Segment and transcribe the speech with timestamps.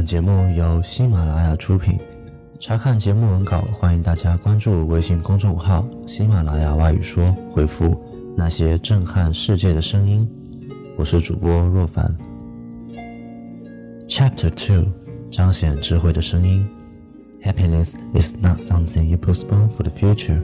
[0.00, 2.00] 本节目由喜马拉雅出品。
[2.58, 8.02] 查看节目文稿，欢迎大家关注微信公众号“喜马拉雅外语说”，回复
[8.34, 10.26] “那些震撼世界的声音”。
[10.96, 12.16] 我是主播若凡。
[14.08, 14.90] Chapter Two，
[15.30, 16.66] 彰显智慧的声音。
[17.42, 20.40] Happiness is not something you postpone for the future;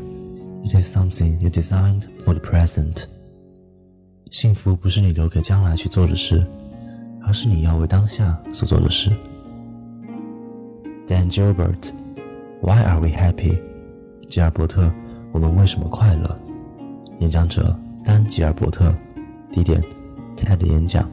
[0.65, 3.05] it is something you designed for the present.
[4.31, 6.47] 幸福不是你留给将来去做的事，
[7.27, 9.11] 而是你要为当下所做的事。
[11.07, 13.61] Dan Gilbert，Why are we happy？
[14.29, 14.93] 吉尔伯特，
[15.31, 16.37] 我们为什么快乐？
[17.21, 17.75] 演讲者
[18.05, 18.93] 丹·吉尔伯特，
[19.53, 19.81] 地点
[20.37, 21.09] TED 演讲，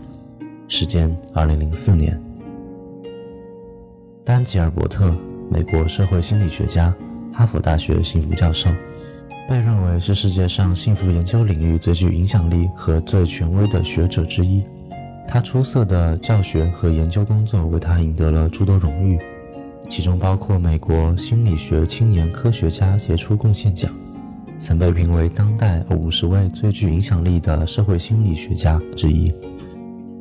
[0.67, 2.19] 时间二零零四年。
[4.25, 5.15] 丹·吉尔伯特，
[5.47, 6.91] 美国社会心理学家，
[7.31, 8.71] 哈佛大学幸福教授。
[9.47, 14.63] 被认为是世界上幸福研究领域最具影响力和最权威的学者之一。
[15.27, 19.19] 他出色的教学和研究工作为他赢得了诸多荣誉，
[19.95, 23.91] 其中包括美国心理学青年科学家杰出贡献奖，
[24.57, 29.29] 曾被评为当代五十位最具影响力的社会心理学家之一。《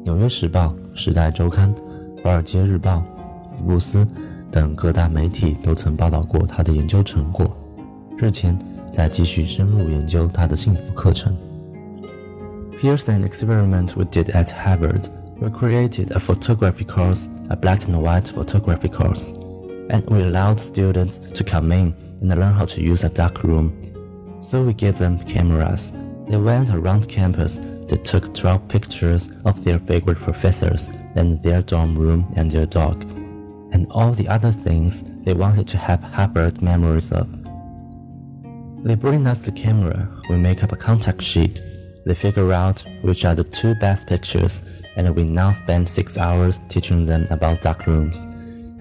[0.05, 1.75] 纽约时报》《时代周刊》
[2.23, 2.97] 《华尔街日报》
[3.59, 4.05] 《福布斯》
[4.51, 7.51] 等各大媒体都曾报道过他的研究成果。
[8.19, 8.55] 日前。
[8.93, 11.35] 在继续深入研究他的幸福课程。
[12.79, 15.07] Here's an experiment we did at Harvard.
[15.41, 19.33] We created a photography course, a black and white photography course,
[19.93, 23.71] and we allowed students to come in and learn how to use a dark room.
[24.43, 25.93] So we gave them cameras.
[26.29, 27.59] They went around campus.
[27.89, 33.03] They took 12 pictures of their favorite professors and their dorm room and their dog,
[33.73, 37.29] and all the other things they wanted to have Harvard memories of.
[38.83, 41.61] They bring us the camera, we make up a contact sheet,
[42.07, 44.65] they figure out which are the two best pictures,
[44.97, 48.27] and we now spend six hours teaching them about dark rooms,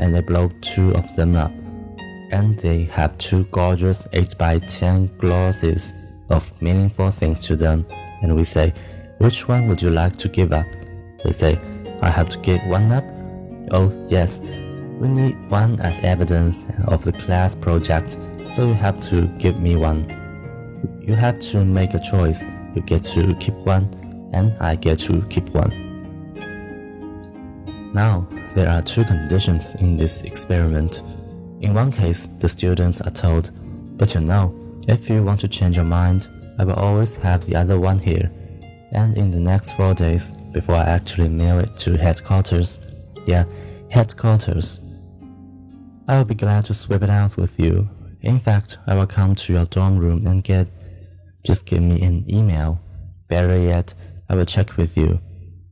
[0.01, 1.51] and they blow two of them up.
[2.31, 5.93] And they have two gorgeous 8 by 10 glosses
[6.29, 7.85] of meaningful things to them,
[8.21, 8.73] and we say,
[9.19, 10.65] Which one would you like to give up?
[11.23, 11.59] They say,
[12.01, 13.03] I have to give one up?
[13.71, 14.39] Oh, yes,
[14.99, 18.17] we need one as evidence of the class project
[18.49, 20.07] so you have to give me one.
[21.01, 22.45] You have to make a choice.
[22.75, 23.87] You get to keep one,
[24.33, 25.89] and I get to keep one.
[27.93, 31.01] Now, there are two conditions in this experiment.
[31.61, 33.51] In one case, the students are told,
[33.97, 34.55] but you know,
[34.87, 36.29] if you want to change your mind,
[36.59, 38.31] I will always have the other one here.
[38.91, 42.81] And in the next four days, before I actually mail it to headquarters,
[43.25, 43.45] yeah,
[43.89, 44.81] headquarters,
[46.07, 47.89] I will be glad to swap it out with you
[48.21, 50.67] in fact, I will come to your dorm room and get.
[51.43, 52.79] Just give me an email.
[53.27, 53.95] Better yet,
[54.29, 55.19] I will check with you.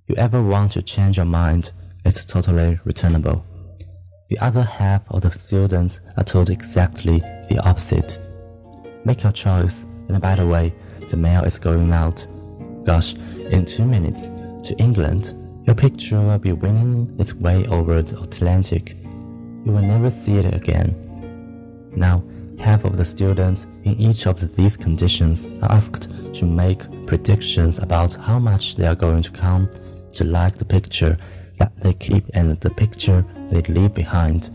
[0.08, 1.72] You ever want to change your mind,
[2.06, 3.46] it's totally returnable.
[4.30, 8.20] The other half of the students are told exactly the opposite.
[9.06, 10.74] Make your choice, and by the way,
[11.10, 12.28] the mail is going out.
[12.84, 13.16] Gosh,
[13.50, 14.28] in two minutes,
[14.68, 15.34] to England,
[15.66, 18.98] your picture will be winging its way over the Atlantic.
[19.66, 20.96] You will never see it again.
[21.96, 22.24] Now,
[22.60, 28.14] half of the students in each of these conditions are asked to make predictions about
[28.14, 29.70] how much they are going to come
[30.14, 31.18] to like the picture
[31.60, 34.50] that they keep and the picture they leave behind.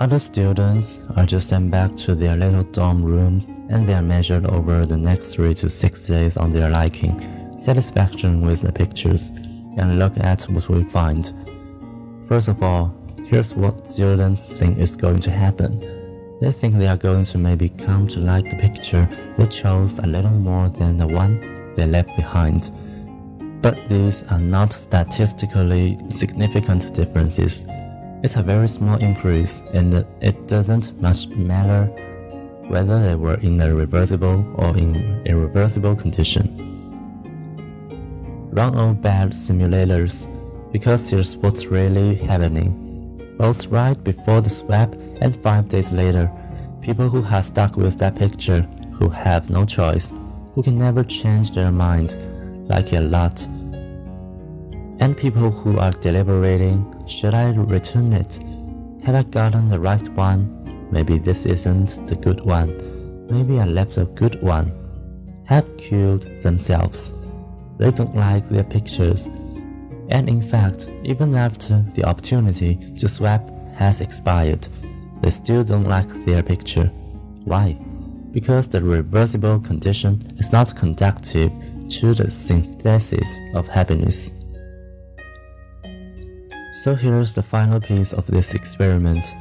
[0.00, 4.44] Other students are just sent back to their little dorm rooms and they are measured
[4.46, 7.16] over the next three to six days on their liking,
[7.58, 9.30] satisfaction with the pictures,
[9.76, 11.32] and look at what we find.
[12.28, 12.92] First of all,
[13.26, 15.78] here's what students think is going to happen.
[16.40, 20.06] They think they are going to maybe come to like the picture they chose a
[20.06, 21.40] little more than the one
[21.76, 22.72] they left behind.
[23.64, 27.64] But these are not statistically significant differences.
[28.22, 31.86] It's a very small increase, and it doesn't much matter
[32.68, 36.44] whether they were in a reversible or in irreversible condition.
[38.52, 40.28] Run all bad simulators,
[40.70, 42.68] because here's what's really happening.
[43.38, 44.92] Both right before the swap
[45.22, 46.30] and five days later,
[46.82, 48.60] people who have stuck with that picture,
[48.98, 50.12] who have no choice,
[50.54, 52.18] who can never change their mind,
[52.68, 53.48] like a lot.
[55.00, 58.38] And people who are deliberating, should I return it?
[59.04, 60.88] Have I gotten the right one?
[60.90, 63.26] Maybe this isn't the good one.
[63.28, 64.72] Maybe I left a good one.
[65.46, 67.12] Have killed themselves.
[67.78, 69.28] They don't like their pictures.
[70.10, 74.68] And in fact, even after the opportunity to swap has expired,
[75.20, 76.86] they still don't like their picture.
[77.44, 77.72] Why?
[78.30, 81.52] Because the reversible condition is not conducive
[81.88, 84.30] to the synthesis of happiness.
[86.84, 89.34] So here's the final piece of this experiment.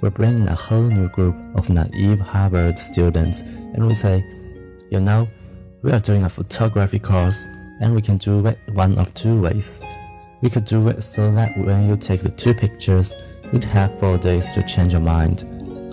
[0.00, 4.24] We bring in a whole new group of naive Harvard students and we say,
[4.90, 5.28] you know,
[5.82, 7.48] we are doing a photography course
[7.82, 9.78] and we can do it one of two ways.
[10.40, 13.14] We could do it so that when you take the two pictures,
[13.52, 15.42] you'd have four days to change your mind.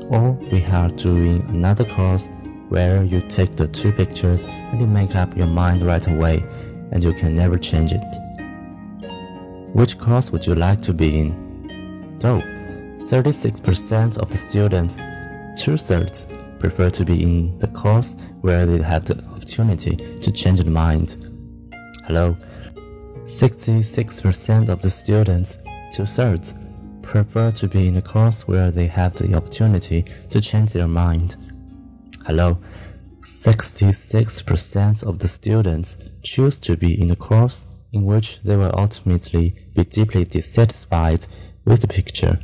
[0.10, 2.30] Or we are doing another course
[2.70, 6.46] where you take the two pictures and you make up your mind right away
[6.92, 8.23] and you can never change it.
[9.74, 12.16] Which course would you like to be in?
[12.20, 12.40] So,
[13.00, 14.98] 36% of the students,
[15.58, 16.28] two thirds,
[16.60, 21.18] prefer to be in the course where they have the opportunity to change their mind.
[22.06, 22.38] Hello.
[23.26, 25.58] 66% of the students,
[25.92, 26.54] two thirds,
[27.02, 31.36] prefer to be in a course where they have the opportunity to change their mind.
[32.28, 32.60] Hello.
[33.22, 39.56] 66% of the students choose to be in a course in which they will ultimately
[39.76, 41.28] be deeply dissatisfied
[41.64, 42.40] with the picture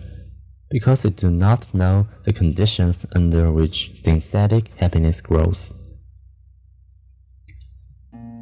[0.69, 5.73] because they do not know the conditions under which synthetic happiness grows.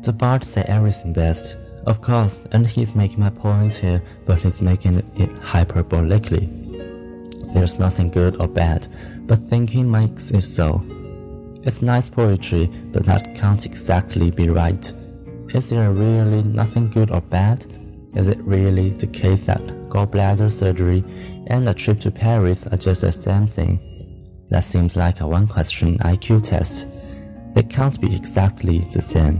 [0.02, 4.62] The Bard said everything best, of course, and he's making my point here, but he's
[4.62, 7.54] making it hyperbolically.
[7.54, 8.90] There's nothing good or bad,
[9.26, 10.84] but thinking makes it so.
[11.64, 14.94] It's nice poetry, but that can't exactly be right.
[15.54, 17.66] Is there really nothing good or bad?
[18.16, 21.04] Is it really the case that gallbladder surgery
[21.48, 23.80] and a trip to Paris are just the same thing?
[24.50, 26.88] That seems like a one question IQ test.
[27.54, 29.40] They can't be exactly the same.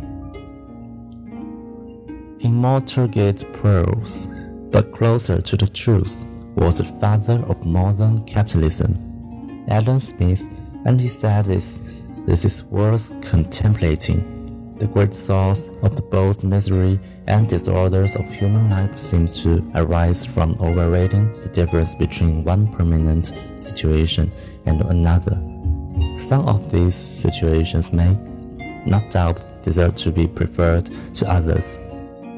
[2.40, 4.28] Immortagate prose,
[4.72, 6.26] but closer to the truth,
[6.56, 10.48] was the father of modern capitalism, Adam Smith,
[10.86, 11.82] and he said this,
[12.26, 14.37] this is worth contemplating.
[14.80, 20.24] The great source of the both misery and disorders of human life seems to arise
[20.24, 24.32] from overrating the difference between one permanent situation
[24.68, 25.42] and another.
[26.16, 28.20] Some of these situations may,
[28.86, 31.80] not doubt, deserve to be preferred to others,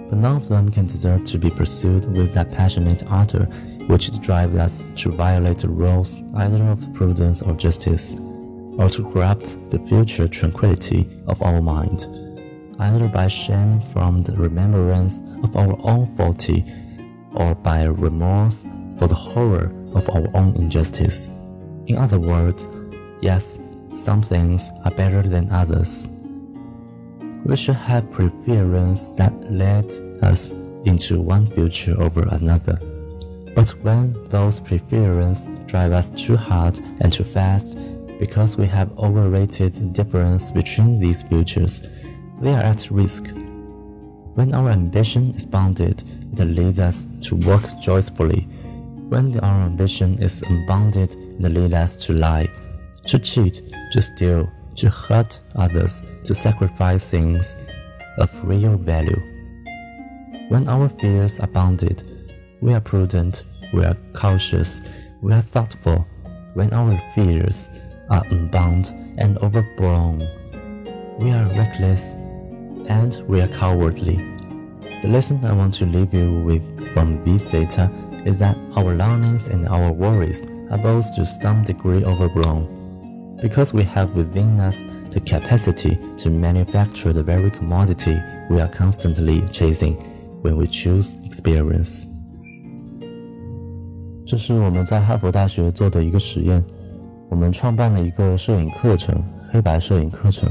[0.09, 3.47] but none of them can deserve to be pursued with that passionate ardor
[3.87, 8.15] which drives us to violate the rules either of prudence or justice,
[8.77, 12.07] or to corrupt the future tranquility of our mind
[12.79, 16.65] either by shame from the remembrance of our own faulty,
[17.33, 18.65] or by remorse
[18.97, 21.29] for the horror of our own injustice.
[21.87, 22.67] In other words,
[23.21, 23.59] yes,
[23.93, 26.07] some things are better than others.
[27.45, 29.91] We should have preference that led
[30.21, 30.51] us
[30.85, 32.79] into one future over another.
[33.55, 37.77] But when those preferences drive us too hard and too fast,
[38.19, 41.87] because we have overrated the difference between these futures,
[42.41, 43.27] they are at risk.
[44.35, 48.47] When our ambition is bounded, it leads us to work joyfully.
[49.09, 52.47] When our ambition is unbounded, it leads us to lie,
[53.07, 57.55] to cheat, to steal, to hurt others, to sacrifice things
[58.17, 59.21] of real value.
[60.47, 62.03] When our fears are bounded,
[62.61, 63.43] we are prudent,
[63.73, 64.81] we are cautious,
[65.21, 66.07] we are thoughtful.
[66.53, 67.69] When our fears
[68.09, 70.19] are unbound and overblown,
[71.19, 72.15] we are reckless
[72.88, 74.16] and we are cowardly.
[75.02, 76.62] The lesson I want to leave you with
[76.94, 77.90] from these data
[78.24, 82.66] is that our longings and our worries are both to some degree overblown,
[83.42, 89.42] because we have within us the capacity to manufacture the very commodity we are constantly
[89.50, 89.94] chasing
[90.42, 92.06] when we choose experience.
[94.26, 96.64] 这是我们在哈佛大学做的一个实验，
[97.28, 99.22] 我们创办了一个摄影课程，
[99.52, 100.50] 黑白摄影课程。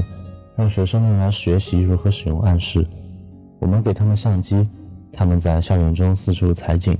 [0.59, 2.85] 让学生们来学习如何使用暗示。
[3.61, 4.67] 我们给他们相机，
[5.09, 6.97] 他们在校园中四处采景，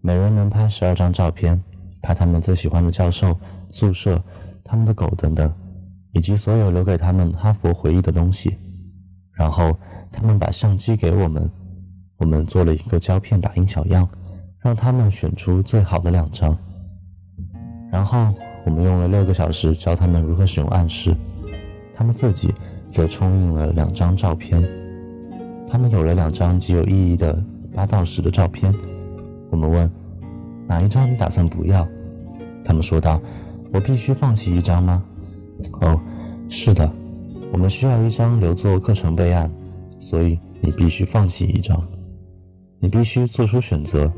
[0.00, 1.62] 每人能拍十二张照片，
[2.00, 3.38] 拍他们最喜欢的教授、
[3.70, 4.18] 宿舍、
[4.64, 5.52] 他们的狗等等，
[6.12, 8.56] 以及所有留给他们哈佛回忆的东西。
[9.34, 9.76] 然后
[10.10, 11.46] 他们把相机给我们，
[12.16, 14.08] 我们做了一个胶片打印小样，
[14.60, 16.56] 让他们选出最好的两张。
[17.92, 18.32] 然后
[18.64, 21.14] 我们用了六个小时教他们如何使用暗示，
[21.94, 22.50] 他们自己。
[22.88, 24.62] 则冲印了两张照片，
[25.68, 27.38] 他们有了两张极有意义的
[27.74, 28.74] 八到十的照片。
[29.50, 29.90] 我们问
[30.66, 31.86] 哪一张你打算不要？
[32.64, 33.20] 他们说道
[33.72, 35.02] ：“我必须放弃一张吗
[35.80, 36.00] ？”“哦，
[36.48, 36.90] 是的，
[37.52, 39.50] 我们需要一张留作课程备案，
[40.00, 41.82] 所以你必须放弃一张。
[42.80, 44.10] 你必须做出选择，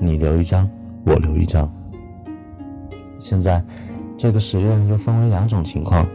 [0.00, 0.68] 你留一张，
[1.04, 1.70] 我留一张。”
[3.18, 3.64] 现在，
[4.16, 6.06] 这个实验又分为两种情况，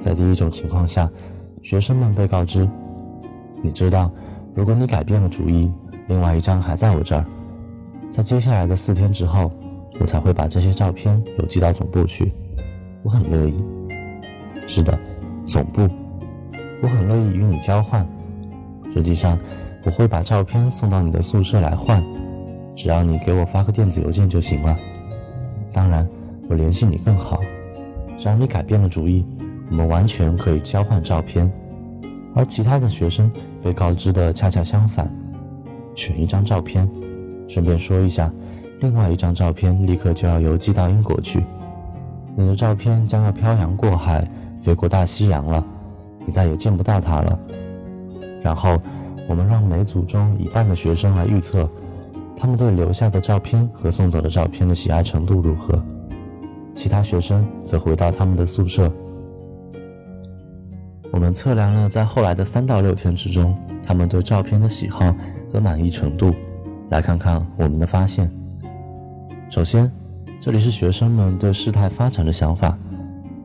[0.00, 1.10] 在第一种情况下。
[1.62, 2.68] 学生们被告知
[3.62, 4.10] ：“你知道，
[4.54, 5.70] 如果你改变了主意，
[6.08, 7.24] 另外一张还在我这儿。
[8.10, 9.50] 在接下来的四天之后，
[10.00, 12.32] 我才会把这些照片邮寄到总部去。
[13.02, 13.62] 我很乐意。
[14.66, 14.98] 是的，
[15.46, 15.88] 总部，
[16.82, 18.06] 我很乐意与你交换。
[18.94, 19.38] 实际上，
[19.84, 22.02] 我会把照片送到你的宿舍来换，
[22.74, 24.76] 只要你给我发个电子邮件就行了。
[25.72, 26.08] 当然，
[26.48, 27.38] 我联系你更好。
[28.18, 29.24] 只要你改变了主意，
[29.70, 31.50] 我们完全可以交换照片。
[32.34, 33.30] 而其他的学生
[33.62, 35.10] 被告知的恰恰相反，
[35.94, 36.88] 选一张照片。
[37.48, 38.32] 顺便说一下，
[38.80, 41.44] 另外一张照片立刻就要邮寄到英国去。
[42.36, 44.24] 你的照片将要漂洋过海，
[44.62, 45.64] 飞过大西洋了，
[46.24, 47.38] 你再也见不到它了。
[48.40, 48.80] 然后，
[49.28, 51.68] 我们让每组中一半的学生来预测，
[52.36, 55.82] 他们对留下的照片和送走的照片的喜爱程度如何。
[56.72, 58.90] 其他学生则回到他们的宿舍。
[61.12, 65.14] 我们测量了在后来的三到六天之中，他们对照片的喜好
[65.52, 66.34] 和满意程度。
[66.88, 68.30] 来看看我们的发现。
[69.48, 69.90] 首先，
[70.40, 72.76] 这里是学生们对事态发展的想法。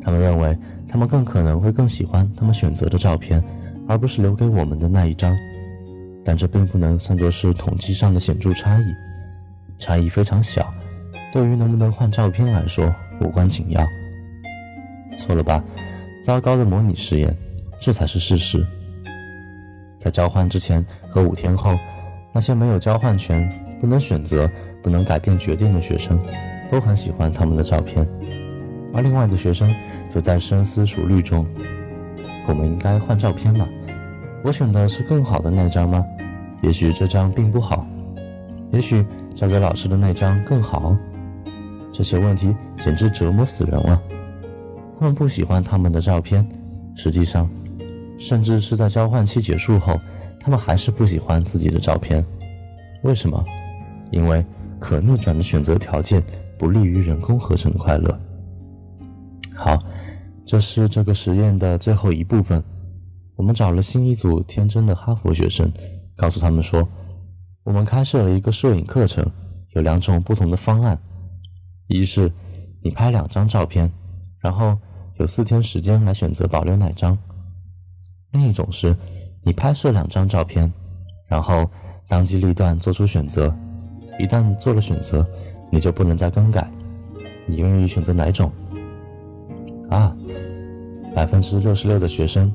[0.02, 0.58] 他们认为，
[0.88, 3.44] 他们更可能会更喜欢他们选择的照片，
[3.88, 5.36] 而不是留给我们的那一张。
[6.24, 8.86] 但这并不能算作是统计上的显著差异，
[9.80, 10.72] 差异非常小，
[11.32, 13.84] 对于能不能换照片来说无关紧要。
[15.18, 15.64] 错了吧？
[16.24, 17.36] 糟糕的模拟实验，
[17.86, 18.66] 这才是事实。
[20.00, 21.78] 在交换之前和五天后。
[22.34, 23.50] 那些没有交换权、
[23.80, 24.50] 不能选择、
[24.84, 26.20] 不能改变决定的学生，
[26.70, 28.06] 都很喜欢他们的照片，
[28.94, 29.74] 而另外的学生
[30.10, 31.48] 则在深思熟虑中：
[32.46, 33.66] 我们应该换照片吗？
[34.44, 36.04] 我选的是更好的那张吗？
[36.62, 37.88] 也许这张并不好，
[38.72, 40.94] 也许交给老师的那张更好。
[41.94, 44.02] 这些问题简直折磨死人了。
[45.00, 46.46] 他们不喜欢他们的照片，
[46.98, 47.50] 实际上，
[48.18, 50.00] 甚至是在交换期结束后。
[50.40, 52.24] 他们还是不喜欢自己的照片，
[53.02, 53.44] 为什么？
[54.12, 54.46] 因为
[54.80, 56.24] 可逆转的选择条件
[56.56, 58.16] 不利于人工合成的快乐。
[59.56, 59.80] 好，
[60.46, 62.64] 这是这个实验的最后一部分。
[63.36, 65.72] 我们找了新一组天真的哈佛学生，
[66.16, 66.88] 告诉他们说，
[67.64, 69.26] 我们开设了一个摄影课程，
[69.72, 70.96] 有两种不同的方案：
[71.88, 72.32] 一是
[72.84, 73.92] 你拍两张照片，
[74.40, 74.78] 然后
[75.18, 77.18] 有四天时间来选择保留哪张；
[78.36, 78.96] 另一种是。
[79.48, 80.74] 你拍摄两张照片，
[81.28, 81.70] 然后
[82.08, 83.54] 当机立断做出选择。
[84.18, 85.24] 一旦做了选择，
[85.70, 86.68] 你就不能再更改。
[87.46, 88.52] 你愿意选择哪种？
[89.88, 90.18] 啊，
[91.14, 92.52] 百分之六十六的学生，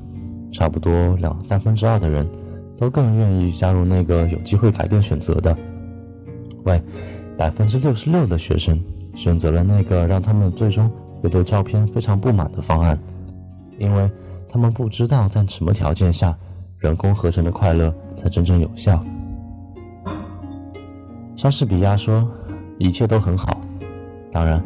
[0.50, 2.28] 差不多两三分之二的人，
[2.76, 5.56] 都更愿意加入那个有机会改变选择的。
[6.64, 6.82] 喂，
[7.38, 8.82] 百分之六十六的学生
[9.14, 12.98] 选择了那个让他们最终会对照片非常不满的方案，
[13.78, 14.10] 因为
[14.50, 16.36] 他们不知道在什么条件下。
[16.80, 18.98] 人工合成的快乐才真正有效。
[21.36, 22.26] 莎士比亚说
[22.80, 23.60] ：“一切都很好。”
[24.32, 24.64] 当然，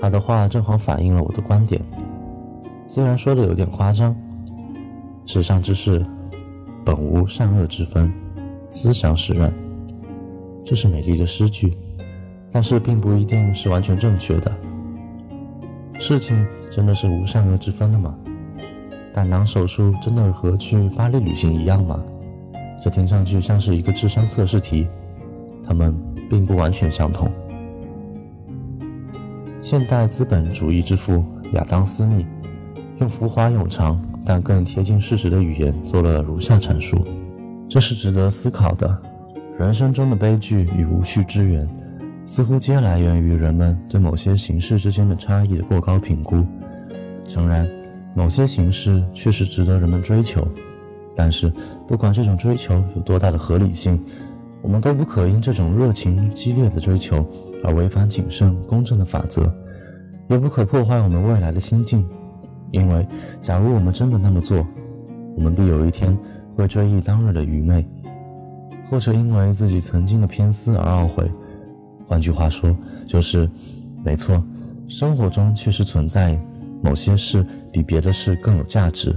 [0.00, 1.82] 他的话正好反映了我的观点，
[2.86, 4.14] 虽然说的有点夸张。
[5.24, 6.06] 世上之事，
[6.84, 8.12] 本无善恶之分，
[8.70, 9.52] 思想使然。
[10.64, 11.76] 这是美丽的诗句，
[12.52, 14.54] 但是并不一定是完全正确的。
[15.98, 18.16] 事情真的是无善恶之分的吗？
[19.16, 21.98] 胆囊手术真的和去巴黎旅行一样吗？
[22.82, 24.86] 这听上去像是一个智商测试题，
[25.64, 25.96] 它们
[26.28, 27.32] 并不完全相同。
[29.62, 32.26] 现代资本主义之父亚当·斯密
[32.98, 37.02] 用浮华冗长但更贴近事实的语言做了如下阐述：
[37.70, 39.02] 这是值得思考的。
[39.58, 41.66] 人生中的悲剧与无序之源，
[42.26, 46.44] 似乎皆来源于人们对某些形式之间的差异的过高评估。
[47.24, 47.66] 诚然。
[48.16, 50.48] 某些形式确实值得人们追求，
[51.14, 51.52] 但是
[51.86, 54.02] 不管这种追求有多大的合理性，
[54.62, 57.24] 我们都不可因这种热情激烈的追求
[57.62, 59.52] 而违反谨慎公正的法则，
[60.30, 62.08] 也不可破坏我们未来的心境。
[62.70, 63.06] 因为，
[63.42, 64.66] 假如我们真的那么做，
[65.36, 66.16] 我们必有一天
[66.56, 67.86] 会追忆当日的愚昧，
[68.88, 71.30] 或者因为自己曾经的偏私而懊悔。
[72.06, 72.74] 换句话说，
[73.06, 73.46] 就是，
[74.02, 74.42] 没错，
[74.88, 76.40] 生活中确实存在。
[76.82, 79.14] 某些事比别的事更有价值。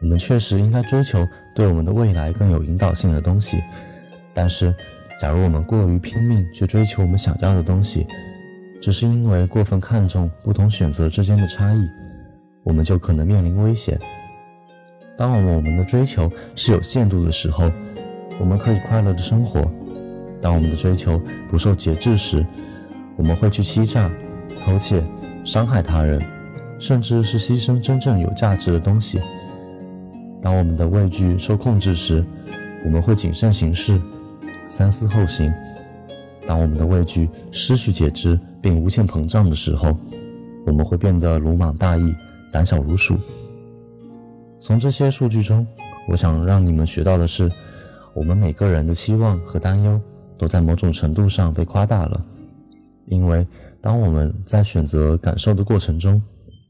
[0.00, 3.62] 我们确实应该追求对我们的未来更有引导性的东西，
[4.34, 4.74] 但是，
[5.20, 8.04] 假如我们过于拼命去追求我们想要的东西，
[8.80, 11.88] 只是因为过分看重不同选择之间的差异，
[12.64, 13.96] 我们就可能面临危险。
[15.16, 17.70] 当我们我们的追求是有限度的时候，
[18.40, 19.60] 我们可以快乐的生活；
[20.40, 22.44] 当我们的追求不受节制时，
[23.14, 24.10] 我们会去欺诈、
[24.64, 25.00] 偷窃。
[25.44, 26.20] 伤害他人，
[26.78, 29.20] 甚至是牺牲真正有价值的东西。
[30.40, 32.24] 当我们的畏惧受控制时，
[32.84, 34.00] 我们会谨慎行事，
[34.68, 35.52] 三思后行。
[36.46, 39.96] 当我们的畏惧失去节制并无限膨胀的时候，
[40.66, 42.14] 我们会变得鲁莽大意、
[42.52, 43.16] 胆小如鼠。
[44.58, 45.66] 从这些数据中，
[46.08, 47.50] 我想让你们学到的是，
[48.14, 50.00] 我们每个人的期望和担忧
[50.36, 52.24] 都在某种程度上被夸大了。
[53.06, 53.46] 因为
[53.82, 56.22] 当我们在选择感受的过程中，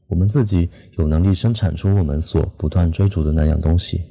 [0.07, 0.67] 我们自己
[0.97, 4.01] 有能力生产出我们所不断追逐的那样东西。